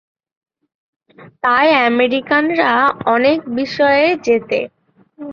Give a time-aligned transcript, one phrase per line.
[1.43, 2.71] তায় আমেরিকানরা
[3.05, 4.59] অনেক বিষয়ে জেতে।